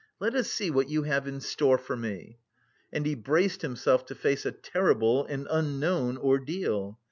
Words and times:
let 0.19 0.33
us 0.33 0.49
see 0.49 0.71
what 0.71 0.89
you 0.89 1.03
have 1.03 1.27
in 1.27 1.39
store 1.39 1.77
for 1.77 1.95
me." 1.95 2.39
And 2.91 3.05
he 3.05 3.13
braced 3.13 3.61
himself 3.61 4.03
to 4.07 4.15
face 4.15 4.47
a 4.47 4.51
terrible 4.51 5.25
and 5.27 5.45
unknown 5.51 6.17
ordeal. 6.17 6.99